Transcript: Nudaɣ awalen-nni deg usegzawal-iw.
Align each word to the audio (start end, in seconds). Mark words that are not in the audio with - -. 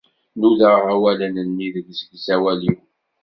Nudaɣ 0.39 0.79
awalen-nni 0.93 1.67
deg 1.75 1.87
usegzawal-iw. 1.91 2.79